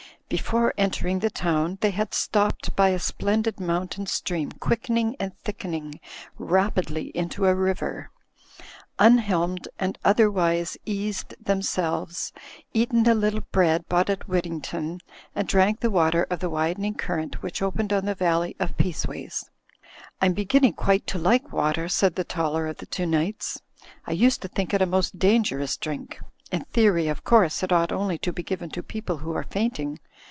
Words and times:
Before 0.31 0.73
entering 0.77 1.19
the 1.19 1.29
town 1.29 1.77
they 1.81 1.91
had 1.91 2.13
stopped 2.13 2.73
by 2.73 2.91
a 2.91 2.99
splendid 2.99 3.57
moimtain 3.57 4.07
stream 4.07 4.53
quickening 4.53 5.17
and 5.19 5.37
thickening 5.39 5.99
rapidly 6.39 7.07
into 7.13 7.47
a 7.47 7.53
river; 7.53 8.11
unhelmed 8.97 9.67
and 9.77 9.97
otherwise 10.05 10.77
eased 10.85 11.35
themselves, 11.43 12.31
eaten 12.73 13.09
a 13.09 13.13
little 13.13 13.41
bread 13.41 13.89
bought 13.89 14.09
at 14.09 14.29
Wyddington 14.29 15.01
and 15.35 15.47
drank 15.49 15.81
the 15.81 15.91
water 15.91 16.25
of 16.29 16.39
the 16.39 16.49
wid/ening 16.49 16.95
current 16.97 17.43
which 17.43 17.61
opened 17.61 17.91
on 17.91 18.05
the 18.05 18.15
valley 18.15 18.55
of 18.57 18.77
Peaceways. 18.77 19.49
"I'm 20.21 20.31
beginning 20.31 20.75
quite 20.75 21.05
to 21.07 21.17
like 21.17 21.51
water," 21.51 21.89
said 21.89 22.15
the 22.15 22.23
taller 22.23 22.67
of 22.67 22.77
the 22.77 22.85
two 22.85 23.05
knights. 23.05 23.61
"I 24.07 24.11
used 24.13 24.41
to 24.43 24.47
think 24.47 24.73
it 24.73 24.81
a 24.81 24.85
most 24.85 25.19
dangerous 25.19 25.75
drink. 25.75 26.21
In 26.53 26.63
theory, 26.71 27.09
of 27.09 27.25
course, 27.25 27.63
it 27.63 27.73
ought 27.73 27.91
only 27.91 28.17
to 28.19 28.31
be 28.31 28.43
given 28.43 28.69
to 28.69 28.83
people 28.83 29.17
who 29.17 29.35
are 29.35 29.43
fainting. 29.43 29.99